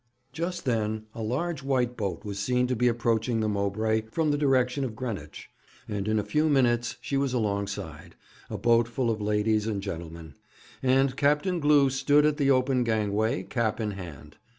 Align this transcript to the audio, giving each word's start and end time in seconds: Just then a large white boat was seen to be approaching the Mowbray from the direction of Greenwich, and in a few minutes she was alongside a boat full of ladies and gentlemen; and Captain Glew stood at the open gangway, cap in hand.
Just 0.33 0.65
then 0.65 1.05
a 1.13 1.21
large 1.21 1.61
white 1.61 1.95
boat 1.95 2.25
was 2.25 2.39
seen 2.39 2.65
to 2.65 2.75
be 2.75 2.87
approaching 2.87 3.39
the 3.39 3.47
Mowbray 3.47 4.01
from 4.09 4.31
the 4.31 4.37
direction 4.39 4.83
of 4.83 4.95
Greenwich, 4.95 5.51
and 5.87 6.07
in 6.07 6.17
a 6.17 6.23
few 6.23 6.49
minutes 6.49 6.97
she 7.01 7.17
was 7.17 7.33
alongside 7.35 8.15
a 8.49 8.57
boat 8.57 8.87
full 8.87 9.11
of 9.11 9.21
ladies 9.21 9.67
and 9.67 9.79
gentlemen; 9.79 10.33
and 10.81 11.15
Captain 11.15 11.59
Glew 11.59 11.91
stood 11.91 12.25
at 12.25 12.37
the 12.37 12.49
open 12.49 12.83
gangway, 12.83 13.43
cap 13.43 13.79
in 13.79 13.91
hand. 13.91 14.37